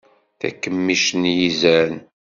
[0.39, 1.95] Takemmict n yizan.